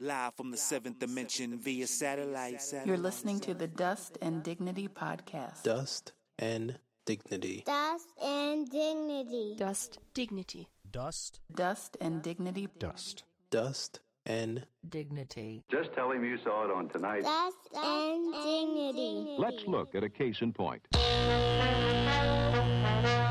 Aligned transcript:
Live 0.00 0.34
from 0.36 0.52
the 0.52 0.56
seventh 0.56 1.00
dimension 1.00 1.58
via 1.58 1.84
satellite. 1.88 2.62
You're 2.86 2.96
listening 2.96 3.40
to 3.40 3.52
the 3.52 3.66
Dust 3.66 4.16
and 4.22 4.44
Dignity 4.44 4.86
podcast. 4.86 5.64
Dust 5.64 6.12
and 6.38 6.78
Dignity. 7.04 7.64
Dust 7.66 8.08
and 8.22 8.70
dignity. 8.70 9.56
Dust, 9.58 9.98
dignity. 10.14 10.68
Dust. 10.88 11.40
Dust 11.52 11.96
and 12.00 12.22
Dignity. 12.22 12.68
Dust. 12.78 13.24
Dust 13.50 13.98
and 14.24 14.64
Dignity. 14.88 15.64
Just 15.68 15.92
tell 15.94 16.12
him 16.12 16.22
you 16.22 16.38
saw 16.44 16.66
it 16.66 16.70
on 16.70 16.88
tonight. 16.90 17.24
Dust 17.24 17.56
and 17.74 18.32
dignity. 18.32 19.34
Let's 19.36 19.66
look 19.66 19.96
at 19.96 20.04
a 20.04 20.08
case 20.08 20.36
in 20.42 20.52
point. 20.52 20.86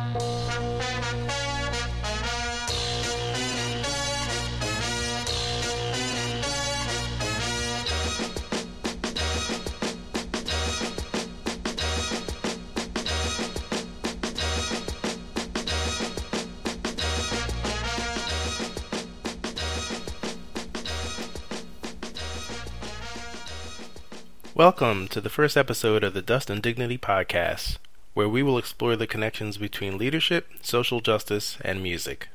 Welcome 24.57 25.07
to 25.09 25.21
the 25.21 25.29
first 25.29 25.55
episode 25.55 26.03
of 26.03 26.15
the 26.15 26.21
Dust 26.23 26.49
and 26.49 26.63
Dignity 26.63 26.97
podcast, 26.97 27.77
where 28.15 28.27
we 28.27 28.41
will 28.41 28.57
explore 28.57 28.95
the 28.95 29.05
connections 29.05 29.55
between 29.55 29.99
leadership, 29.99 30.47
social 30.63 30.99
justice, 30.99 31.59
and 31.61 31.83
music. 31.83 32.29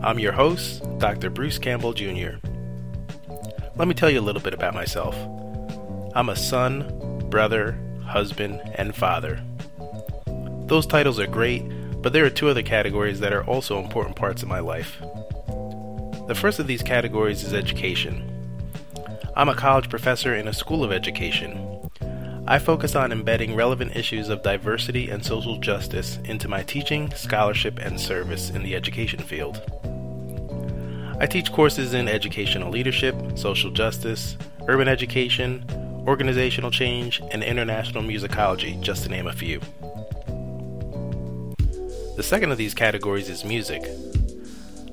I'm 0.00 0.20
your 0.20 0.34
host, 0.34 0.80
Dr. 0.98 1.28
Bruce 1.28 1.58
Campbell 1.58 1.92
Jr. 1.92 2.36
Let 3.74 3.88
me 3.88 3.94
tell 3.94 4.08
you 4.08 4.20
a 4.20 4.22
little 4.22 4.40
bit 4.40 4.54
about 4.54 4.74
myself. 4.74 5.16
I'm 6.14 6.28
a 6.28 6.36
son, 6.36 7.24
brother, 7.28 7.76
husband, 8.06 8.60
and 8.76 8.94
father. 8.94 9.42
Those 10.66 10.86
titles 10.86 11.18
are 11.18 11.26
great, 11.26 11.64
but 12.00 12.12
there 12.12 12.26
are 12.26 12.30
two 12.30 12.48
other 12.48 12.62
categories 12.62 13.18
that 13.18 13.32
are 13.32 13.42
also 13.42 13.82
important 13.82 14.14
parts 14.14 14.44
of 14.44 14.48
my 14.48 14.60
life. 14.60 15.00
The 16.28 16.38
first 16.38 16.60
of 16.60 16.68
these 16.68 16.84
categories 16.84 17.42
is 17.42 17.54
education. 17.54 18.37
I'm 19.38 19.48
a 19.48 19.54
college 19.54 19.88
professor 19.88 20.34
in 20.34 20.48
a 20.48 20.52
school 20.52 20.82
of 20.82 20.90
education. 20.90 21.88
I 22.48 22.58
focus 22.58 22.96
on 22.96 23.12
embedding 23.12 23.54
relevant 23.54 23.94
issues 23.94 24.30
of 24.30 24.42
diversity 24.42 25.10
and 25.10 25.24
social 25.24 25.58
justice 25.58 26.18
into 26.24 26.48
my 26.48 26.64
teaching, 26.64 27.14
scholarship, 27.14 27.78
and 27.78 28.00
service 28.00 28.50
in 28.50 28.64
the 28.64 28.74
education 28.74 29.20
field. 29.20 29.62
I 31.20 31.26
teach 31.26 31.52
courses 31.52 31.94
in 31.94 32.08
educational 32.08 32.72
leadership, 32.72 33.14
social 33.36 33.70
justice, 33.70 34.36
urban 34.66 34.88
education, 34.88 35.64
organizational 36.04 36.72
change, 36.72 37.22
and 37.30 37.44
international 37.44 38.02
musicology, 38.02 38.80
just 38.80 39.04
to 39.04 39.08
name 39.08 39.28
a 39.28 39.32
few. 39.32 39.60
The 42.16 42.24
second 42.24 42.50
of 42.50 42.58
these 42.58 42.74
categories 42.74 43.28
is 43.28 43.44
music. 43.44 43.84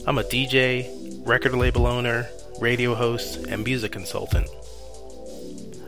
I'm 0.05 0.19
a 0.19 0.23
DJ, 0.23 0.88
record 1.25 1.55
label 1.55 1.88
owner, 1.88 2.29
radio 2.59 2.95
host, 2.95 3.45
and 3.48 3.64
music 3.64 3.92
consultant. 3.92 4.48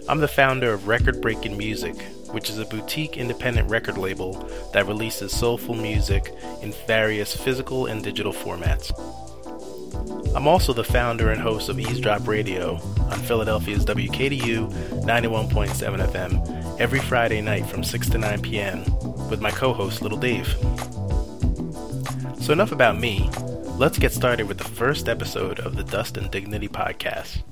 I'm 0.09 0.19
the 0.19 0.27
founder 0.27 0.73
of 0.73 0.87
Record 0.87 1.21
Breaking 1.21 1.57
Music, 1.57 1.95
which 2.31 2.49
is 2.49 2.59
a 2.59 2.65
boutique 2.65 3.17
independent 3.17 3.69
record 3.69 3.97
label 3.97 4.33
that 4.73 4.85
releases 4.85 5.31
soulful 5.31 5.75
music 5.75 6.33
in 6.61 6.73
various 6.85 7.35
physical 7.35 7.85
and 7.85 8.03
digital 8.03 8.33
formats. 8.33 8.91
I'm 10.35 10.47
also 10.47 10.73
the 10.73 10.83
founder 10.83 11.31
and 11.31 11.41
host 11.41 11.69
of 11.69 11.79
Eavesdrop 11.79 12.27
Radio 12.27 12.75
on 13.11 13.19
Philadelphia's 13.21 13.85
WKDU 13.85 14.69
91.7 15.03 16.11
FM 16.11 16.79
every 16.79 16.99
Friday 16.99 17.41
night 17.41 17.65
from 17.65 17.83
6 17.83 18.09
to 18.09 18.17
9 18.17 18.41
p.m. 18.41 18.83
with 19.29 19.41
my 19.41 19.51
co 19.51 19.73
host 19.73 20.01
Little 20.01 20.17
Dave. 20.17 20.47
So, 22.41 22.53
enough 22.53 22.71
about 22.71 22.99
me. 22.99 23.29
Let's 23.77 23.99
get 23.99 24.11
started 24.11 24.47
with 24.47 24.57
the 24.57 24.63
first 24.63 25.07
episode 25.07 25.59
of 25.59 25.75
the 25.75 25.83
Dust 25.83 26.17
and 26.17 26.31
Dignity 26.31 26.67
podcast. 26.67 27.43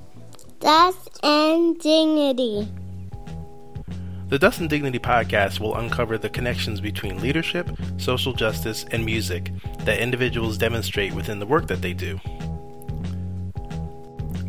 Dust 0.58 1.20
and 1.22 1.78
dignity. 1.78 2.68
The 4.26 4.36
Dust 4.36 4.58
and 4.58 4.68
Dignity 4.68 4.98
podcast 4.98 5.60
will 5.60 5.76
uncover 5.76 6.18
the 6.18 6.28
connections 6.28 6.80
between 6.80 7.22
leadership, 7.22 7.70
social 7.96 8.32
justice, 8.32 8.84
and 8.90 9.04
music 9.04 9.52
that 9.84 10.00
individuals 10.00 10.58
demonstrate 10.58 11.14
within 11.14 11.38
the 11.38 11.46
work 11.46 11.68
that 11.68 11.80
they 11.80 11.92
do. 11.92 12.18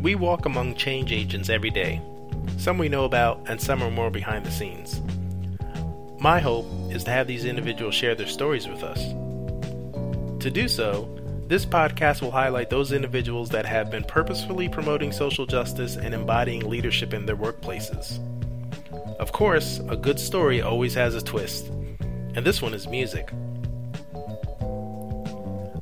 We 0.02 0.16
walk 0.16 0.46
among 0.46 0.74
change 0.74 1.12
agents 1.12 1.48
every 1.48 1.70
day. 1.70 2.02
Some 2.56 2.78
we 2.78 2.88
know 2.88 3.04
about, 3.04 3.40
and 3.46 3.60
some 3.60 3.84
are 3.84 3.90
more 3.92 4.10
behind 4.10 4.44
the 4.44 4.50
scenes. 4.50 5.00
My 6.18 6.40
hope 6.40 6.66
is 6.90 7.04
to 7.04 7.12
have 7.12 7.28
these 7.28 7.44
individuals 7.44 7.94
share 7.94 8.16
their 8.16 8.26
stories 8.26 8.66
with 8.66 8.82
us. 8.82 9.00
To 10.42 10.50
do 10.50 10.66
so, 10.66 11.14
this 11.48 11.64
podcast 11.64 12.20
will 12.20 12.30
highlight 12.30 12.68
those 12.68 12.92
individuals 12.92 13.48
that 13.48 13.64
have 13.64 13.90
been 13.90 14.04
purposefully 14.04 14.68
promoting 14.68 15.10
social 15.12 15.46
justice 15.46 15.96
and 15.96 16.12
embodying 16.12 16.68
leadership 16.68 17.14
in 17.14 17.24
their 17.24 17.36
workplaces. 17.36 18.18
Of 19.18 19.32
course, 19.32 19.80
a 19.88 19.96
good 19.96 20.20
story 20.20 20.60
always 20.60 20.92
has 20.92 21.14
a 21.14 21.22
twist, 21.22 21.68
and 22.34 22.44
this 22.44 22.60
one 22.60 22.74
is 22.74 22.86
music. 22.86 23.30